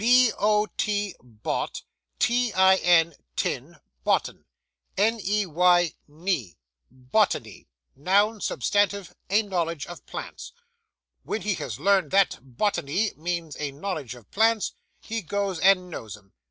[0.01, 1.83] B o t, bot,
[2.17, 4.45] t i n, tin, bottin,
[4.97, 6.57] n e y, ney,
[6.91, 10.53] bottinney, noun substantive, a knowledge of plants.
[11.21, 16.17] When he has learned that bottinney means a knowledge of plants, he goes and knows
[16.17, 16.33] 'em.